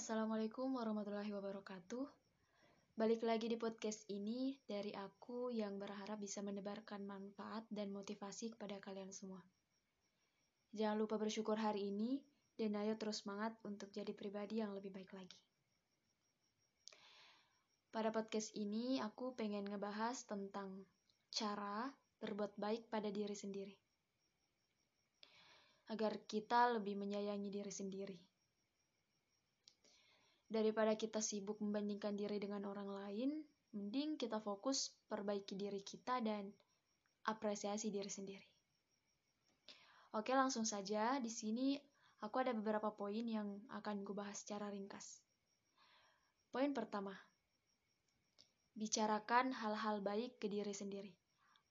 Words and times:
Assalamualaikum 0.00 0.80
warahmatullahi 0.80 1.28
wabarakatuh. 1.28 2.08
Balik 2.96 3.20
lagi 3.20 3.52
di 3.52 3.60
podcast 3.60 4.08
ini 4.08 4.56
dari 4.64 4.96
aku 4.96 5.52
yang 5.52 5.76
berharap 5.76 6.16
bisa 6.16 6.40
menebarkan 6.40 7.04
manfaat 7.04 7.68
dan 7.68 7.92
motivasi 7.92 8.56
kepada 8.56 8.80
kalian 8.80 9.12
semua. 9.12 9.44
Jangan 10.72 10.96
lupa 10.96 11.20
bersyukur 11.20 11.60
hari 11.60 11.92
ini 11.92 12.16
dan 12.56 12.80
ayo 12.80 12.96
terus 12.96 13.28
semangat 13.28 13.52
untuk 13.60 13.92
jadi 13.92 14.16
pribadi 14.16 14.64
yang 14.64 14.72
lebih 14.72 14.88
baik 14.88 15.12
lagi. 15.12 15.36
Pada 17.92 18.08
podcast 18.08 18.56
ini 18.56 19.04
aku 19.04 19.36
pengen 19.36 19.68
ngebahas 19.68 20.16
tentang 20.24 20.80
cara 21.28 21.92
berbuat 22.24 22.56
baik 22.56 22.88
pada 22.88 23.12
diri 23.12 23.36
sendiri. 23.36 23.76
Agar 25.92 26.24
kita 26.24 26.72
lebih 26.72 26.96
menyayangi 26.96 27.52
diri 27.52 27.68
sendiri 27.68 28.29
Daripada 30.50 30.98
kita 30.98 31.22
sibuk 31.22 31.62
membandingkan 31.62 32.18
diri 32.18 32.42
dengan 32.42 32.66
orang 32.66 32.90
lain, 32.90 33.38
mending 33.70 34.18
kita 34.18 34.42
fokus 34.42 34.90
perbaiki 35.06 35.54
diri 35.54 35.78
kita 35.78 36.18
dan 36.18 36.50
apresiasi 37.30 37.94
diri 37.94 38.10
sendiri. 38.10 38.48
Oke, 40.18 40.34
langsung 40.34 40.66
saja. 40.66 41.22
Di 41.22 41.30
sini 41.30 41.78
aku 42.18 42.42
ada 42.42 42.50
beberapa 42.50 42.90
poin 42.90 43.22
yang 43.22 43.62
akan 43.70 44.02
gue 44.02 44.10
bahas 44.10 44.42
secara 44.42 44.66
ringkas. 44.74 45.22
Poin 46.50 46.74
pertama, 46.74 47.14
bicarakan 48.74 49.54
hal-hal 49.54 50.02
baik 50.02 50.42
ke 50.42 50.50
diri 50.50 50.74
sendiri, 50.74 51.14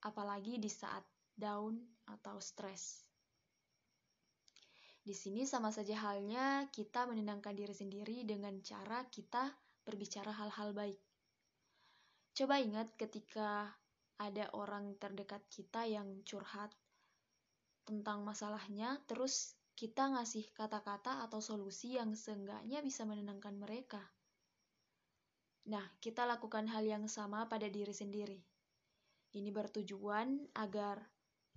apalagi 0.08 0.56
di 0.56 0.72
saat 0.72 1.04
down 1.36 1.84
atau 2.08 2.40
stres. 2.40 3.09
Di 5.10 5.18
sini 5.18 5.42
sama 5.42 5.74
saja 5.74 5.98
halnya 6.06 6.70
kita 6.70 7.10
menenangkan 7.10 7.58
diri 7.58 7.74
sendiri 7.74 8.22
dengan 8.30 8.62
cara 8.62 9.02
kita 9.10 9.50
berbicara 9.82 10.30
hal-hal 10.30 10.70
baik. 10.70 11.02
Coba 12.38 12.62
ingat 12.62 12.94
ketika 12.94 13.74
ada 14.22 14.54
orang 14.54 14.94
terdekat 15.02 15.42
kita 15.50 15.90
yang 15.90 16.22
curhat 16.30 16.70
tentang 17.90 18.22
masalahnya, 18.22 19.02
terus 19.10 19.58
kita 19.74 20.14
ngasih 20.14 20.46
kata-kata 20.54 21.26
atau 21.26 21.42
solusi 21.42 21.98
yang 21.98 22.14
seenggaknya 22.14 22.86
bisa 22.86 23.02
menenangkan 23.02 23.58
mereka. 23.58 24.06
Nah, 25.74 25.90
kita 26.06 26.30
lakukan 26.30 26.70
hal 26.70 26.86
yang 26.86 27.10
sama 27.10 27.50
pada 27.50 27.66
diri 27.66 27.98
sendiri. 27.98 28.38
Ini 29.34 29.50
bertujuan 29.50 30.54
agar 30.54 31.02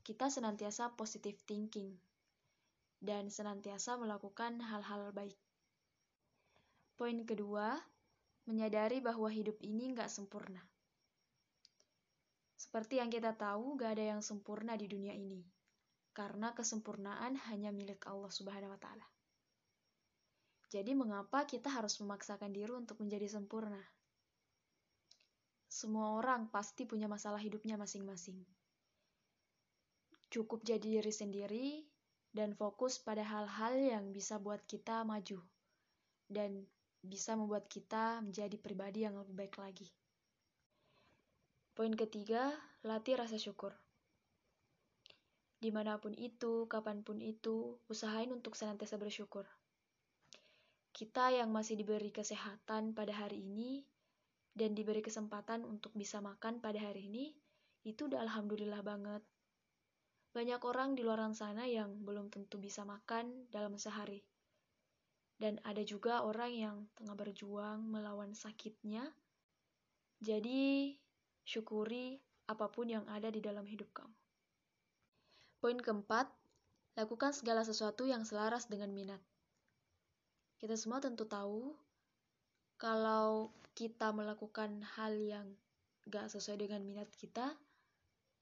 kita 0.01 0.33
senantiasa 0.33 0.97
positive 0.97 1.37
thinking 1.45 2.01
dan 3.03 3.27
senantiasa 3.35 3.99
melakukan 3.99 4.63
hal-hal 4.63 5.11
baik. 5.11 5.35
Poin 6.95 7.19
kedua, 7.27 7.83
menyadari 8.47 9.03
bahwa 9.03 9.27
hidup 9.27 9.59
ini 9.59 9.91
nggak 9.91 10.07
sempurna. 10.07 10.63
Seperti 12.55 13.03
yang 13.03 13.11
kita 13.11 13.35
tahu, 13.35 13.75
gak 13.75 13.99
ada 13.99 14.17
yang 14.17 14.23
sempurna 14.23 14.79
di 14.79 14.87
dunia 14.87 15.11
ini, 15.11 15.43
karena 16.15 16.55
kesempurnaan 16.55 17.35
hanya 17.51 17.75
milik 17.75 18.07
Allah 18.07 18.31
Subhanahu 18.31 18.71
wa 18.71 18.79
Ta'ala. 18.79 19.03
Jadi, 20.71 20.95
mengapa 20.95 21.43
kita 21.43 21.69
harus 21.69 21.99
memaksakan 21.99 22.55
diri 22.55 22.71
untuk 22.71 23.03
menjadi 23.03 23.27
sempurna? 23.27 23.83
Semua 25.67 26.15
orang 26.17 26.49
pasti 26.55 26.87
punya 26.87 27.11
masalah 27.11 27.43
hidupnya 27.43 27.75
masing-masing. 27.75 28.39
Cukup 30.31 30.63
jadi 30.63 31.03
diri 31.03 31.13
sendiri, 31.13 31.67
dan 32.33 32.57
fokus 32.57 32.97
pada 32.97 33.21
hal-hal 33.21 33.77
yang 33.77 34.05
bisa 34.11 34.41
buat 34.41 34.65
kita 34.65 35.05
maju 35.05 35.41
dan 36.33 36.65
bisa 37.05 37.37
membuat 37.37 37.69
kita 37.69 38.25
menjadi 38.25 38.57
pribadi 38.57 39.05
yang 39.05 39.21
lebih 39.21 39.37
baik 39.37 39.61
lagi. 39.61 39.89
Poin 41.77 41.93
ketiga, 41.93 42.53
latih 42.85 43.21
rasa 43.21 43.37
syukur. 43.37 43.73
Di 45.63 45.71
mana 45.71 45.97
pun 46.01 46.13
itu, 46.17 46.67
kapan 46.67 47.01
pun 47.07 47.23
itu, 47.23 47.79
usahain 47.87 48.29
untuk 48.35 48.59
senantiasa 48.59 48.99
bersyukur. 48.99 49.47
Kita 50.93 51.33
yang 51.33 51.49
masih 51.55 51.79
diberi 51.79 52.13
kesehatan 52.13 52.93
pada 52.93 53.15
hari 53.15 53.41
ini 53.41 53.87
dan 54.53 54.77
diberi 54.77 55.01
kesempatan 55.01 55.65
untuk 55.65 55.97
bisa 55.97 56.21
makan 56.21 56.61
pada 56.61 56.77
hari 56.77 57.09
ini, 57.09 57.33
itu 57.89 58.05
udah 58.11 58.21
alhamdulillah 58.21 58.85
banget. 58.85 59.23
Banyak 60.33 60.65
orang 60.65 60.97
di 60.97 61.05
luar 61.05 61.21
sana 61.37 61.69
yang 61.69 62.09
belum 62.09 62.33
tentu 62.33 62.57
bisa 62.57 62.89
makan 62.89 63.53
dalam 63.53 63.77
sehari. 63.77 64.25
Dan 65.37 65.61
ada 65.61 65.85
juga 65.85 66.25
orang 66.25 66.53
yang 66.53 66.77
tengah 66.97 67.13
berjuang 67.13 67.85
melawan 67.85 68.33
sakitnya. 68.33 69.05
Jadi, 70.25 70.97
syukuri 71.45 72.17
apa 72.49 72.73
pun 72.73 72.89
yang 72.89 73.05
ada 73.13 73.29
di 73.29 73.45
dalam 73.45 73.69
hidup 73.69 73.93
kamu. 73.93 74.17
Poin 75.61 75.79
keempat, 75.79 76.27
lakukan 76.97 77.37
segala 77.37 77.63
sesuatu 77.63 78.09
yang 78.09 78.25
selaras 78.25 78.67
dengan 78.73 78.91
minat. 78.91 79.21
Kita 80.59 80.79
semua 80.79 81.03
tentu 81.03 81.27
tahu 81.27 81.75
kalau 82.81 83.53
kita 83.73 84.11
melakukan 84.11 84.83
hal 84.99 85.15
yang 85.19 85.47
gak 86.11 86.31
sesuai 86.31 86.67
dengan 86.67 86.83
minat 86.83 87.09
kita, 87.15 87.55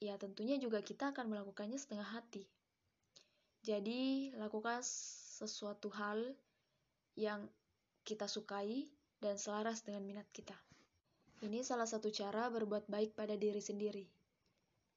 ya 0.00 0.16
tentunya 0.16 0.56
juga 0.56 0.80
kita 0.80 1.12
akan 1.12 1.28
melakukannya 1.28 1.76
setengah 1.76 2.08
hati. 2.08 2.48
Jadi, 3.60 4.32
lakukan 4.40 4.80
sesuatu 4.80 5.92
hal 5.92 6.32
yang 7.20 7.44
kita 8.08 8.24
sukai 8.24 8.88
dan 9.20 9.36
selaras 9.36 9.84
dengan 9.84 10.00
minat 10.08 10.24
kita. 10.32 10.56
Ini 11.44 11.60
salah 11.60 11.84
satu 11.84 12.08
cara 12.08 12.48
berbuat 12.48 12.88
baik 12.88 13.12
pada 13.12 13.36
diri 13.36 13.60
sendiri. 13.60 14.08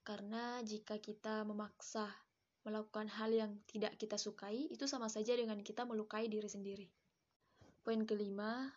Karena 0.08 0.64
jika 0.64 1.00
kita 1.00 1.44
memaksa 1.44 2.08
melakukan 2.64 3.12
hal 3.12 3.31
yang 3.31 3.52
tidak 3.68 4.00
kita 4.00 4.16
sukai, 4.16 4.72
itu 4.72 4.88
sama 4.88 5.12
saja 5.12 5.35
dengan 5.35 5.59
kita 5.59 5.84
melukai 5.84 6.31
diri 6.31 6.47
sendiri. 6.47 6.88
Poin 7.84 8.08
kelima, 8.08 8.72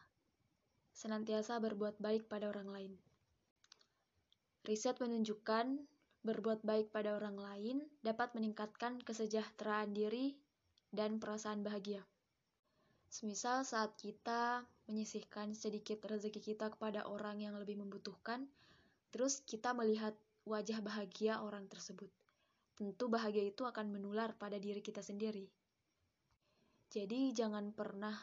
senantiasa 0.90 1.62
berbuat 1.62 2.02
baik 2.02 2.26
pada 2.26 2.50
orang 2.50 2.66
lain. 2.70 2.92
Riset 4.66 4.98
menunjukkan 4.98 5.86
berbuat 6.26 6.66
baik 6.66 6.90
pada 6.90 7.14
orang 7.14 7.38
lain 7.38 7.86
dapat 8.02 8.34
meningkatkan 8.34 8.98
kesejahteraan 8.98 9.94
diri 9.94 10.34
dan 10.90 11.22
perasaan 11.22 11.62
bahagia. 11.62 12.02
Semisal 13.06 13.62
saat 13.62 13.94
kita 13.94 14.66
menyisihkan 14.90 15.54
sedikit 15.54 16.02
rezeki 16.02 16.42
kita 16.42 16.74
kepada 16.74 17.06
orang 17.06 17.38
yang 17.38 17.54
lebih 17.54 17.78
membutuhkan, 17.78 18.50
terus 19.14 19.46
kita 19.46 19.70
melihat 19.70 20.18
wajah 20.42 20.82
bahagia 20.82 21.38
orang 21.38 21.70
tersebut. 21.70 22.10
Tentu 22.74 23.06
bahagia 23.06 23.46
itu 23.46 23.62
akan 23.62 23.94
menular 23.94 24.34
pada 24.34 24.58
diri 24.58 24.82
kita 24.82 25.00
sendiri. 25.00 25.46
Jadi 26.90 27.30
jangan 27.30 27.70
pernah 27.70 28.14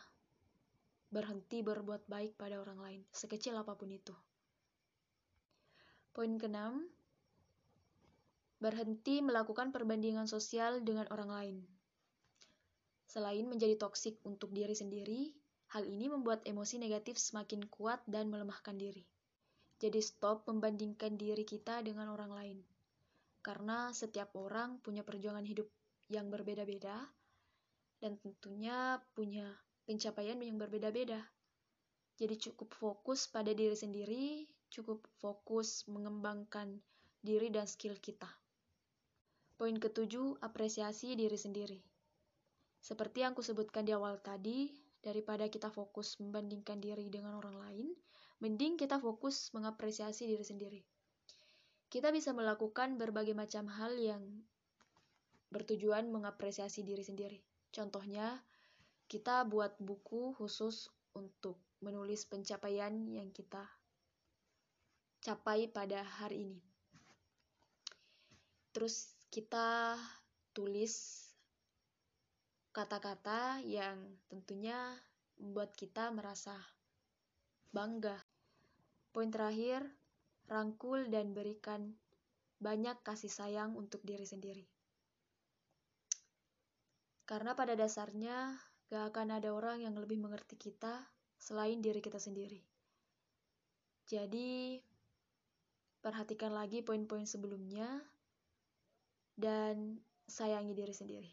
berhenti 1.08 1.64
berbuat 1.64 2.09
baik 2.12 2.35
pada 2.35 2.59
orang 2.59 2.80
lain, 2.84 3.02
sekecil 3.14 3.56
apa 3.56 3.78
pun 3.80 3.88
itu. 3.90 4.14
Poin 6.14 6.38
keenam, 6.38 6.85
berhenti 8.63 9.19
melakukan 9.19 9.75
perbandingan 9.75 10.24
sosial 10.24 10.79
dengan 10.79 11.03
orang 11.12 11.28
lain. 11.28 11.57
Selain 13.12 13.44
menjadi 13.44 13.75
toksik 13.75 14.24
untuk 14.24 14.56
diri 14.56 14.72
sendiri, 14.72 15.35
hal 15.75 15.84
ini 15.84 16.07
membuat 16.07 16.47
emosi 16.47 16.79
negatif 16.79 17.19
semakin 17.19 17.68
kuat 17.68 18.00
dan 18.07 18.31
melemahkan 18.31 18.79
diri. 18.79 19.03
Jadi 19.84 20.00
stop 20.00 20.47
membandingkan 20.47 21.19
diri 21.19 21.44
kita 21.44 21.84
dengan 21.84 22.07
orang 22.07 22.31
lain. 22.31 22.59
Karena 23.44 23.91
setiap 23.91 24.31
orang 24.40 24.79
punya 24.79 25.03
perjuangan 25.03 25.44
hidup 25.44 25.68
yang 26.07 26.31
berbeda-beda 26.31 27.03
dan 28.00 28.16
tentunya 28.23 28.96
punya 29.12 29.44
pencapaian 29.84 30.40
yang 30.40 30.56
berbeda-beda. 30.56 31.19
Jadi 32.16 32.40
cukup 32.40 32.72
fokus 32.79 33.28
pada 33.28 33.52
diri 33.52 33.76
sendiri, 33.76 34.47
cukup 34.72 35.03
fokus 35.20 35.84
mengembangkan 35.91 36.79
diri 37.20 37.52
dan 37.52 37.67
skill 37.67 37.99
kita. 37.99 38.42
Poin 39.63 39.79
ketujuh, 39.79 40.43
apresiasi 40.43 41.15
diri 41.15 41.39
sendiri. 41.39 41.79
Seperti 42.83 43.23
yang 43.23 43.31
kusebutkan 43.31 43.87
di 43.87 43.95
awal 43.95 44.19
tadi, 44.19 44.75
daripada 44.99 45.47
kita 45.47 45.71
fokus 45.71 46.19
membandingkan 46.19 46.83
diri 46.83 47.07
dengan 47.07 47.39
orang 47.39 47.55
lain, 47.55 47.87
mending 48.43 48.75
kita 48.75 48.99
fokus 48.99 49.55
mengapresiasi 49.55 50.27
diri 50.27 50.43
sendiri. 50.43 50.83
Kita 51.87 52.11
bisa 52.11 52.35
melakukan 52.35 52.99
berbagai 52.99 53.31
macam 53.31 53.71
hal 53.71 53.95
yang 53.95 54.43
bertujuan 55.47 56.11
mengapresiasi 56.11 56.83
diri 56.83 57.07
sendiri. 57.07 57.39
Contohnya, 57.71 58.43
kita 59.07 59.47
buat 59.47 59.79
buku 59.79 60.35
khusus 60.43 60.91
untuk 61.15 61.55
menulis 61.79 62.27
pencapaian 62.27 62.91
yang 63.07 63.31
kita 63.31 63.63
capai 65.23 65.71
pada 65.71 66.03
hari 66.03 66.51
ini. 66.51 66.59
Terus 68.75 69.12
kita 69.34 69.97
tulis 70.53 71.26
kata-kata 72.70 73.66
yang 73.66 73.97
tentunya 74.30 74.78
membuat 75.41 75.74
kita 75.74 76.14
merasa 76.14 76.53
bangga. 77.74 78.14
Poin 79.09 79.34
terakhir, 79.34 79.90
rangkul 80.46 81.09
dan 81.09 81.34
berikan 81.34 81.97
banyak 82.62 82.94
kasih 83.02 83.34
sayang 83.34 83.74
untuk 83.74 84.06
diri 84.06 84.22
sendiri. 84.30 84.70
Karena 87.26 87.58
pada 87.58 87.74
dasarnya 87.74 88.53
gak 88.94 89.18
akan 89.18 89.41
ada 89.41 89.50
orang 89.50 89.82
yang 89.82 89.97
lebih 89.97 90.22
mengerti 90.22 90.62
kita 90.62 91.09
selain 91.41 91.82
diri 91.82 92.06
kita 92.06 92.22
sendiri. 92.22 92.62
Jadi, 94.06 94.78
perhatikan 96.06 96.53
lagi 96.53 96.85
poin-poin 96.85 97.26
sebelumnya 97.26 98.12
dan 99.34 100.00
sayangi 100.30 100.74
diri 100.74 100.94
sendiri. 100.94 101.32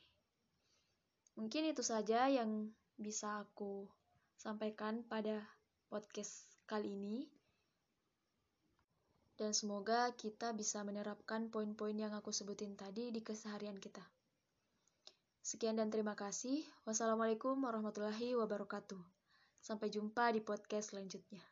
Mungkin 1.38 1.72
itu 1.72 1.80
saja 1.80 2.28
yang 2.28 2.68
bisa 3.00 3.44
aku 3.44 3.88
sampaikan 4.36 5.00
pada 5.04 5.40
podcast 5.88 6.44
kali 6.68 6.92
ini. 6.96 7.18
Dan 9.40 9.56
semoga 9.56 10.12
kita 10.20 10.52
bisa 10.52 10.84
menerapkan 10.84 11.48
poin-poin 11.48 11.96
yang 11.96 12.12
aku 12.12 12.28
sebutin 12.28 12.76
tadi 12.76 13.08
di 13.08 13.24
keseharian 13.24 13.80
kita. 13.80 14.04
Sekian 15.40 15.80
dan 15.80 15.88
terima 15.88 16.12
kasih. 16.12 16.60
Wassalamualaikum 16.84 17.56
warahmatullahi 17.56 18.36
wabarakatuh. 18.36 19.00
Sampai 19.64 19.88
jumpa 19.88 20.28
di 20.36 20.44
podcast 20.44 20.92
selanjutnya. 20.92 21.49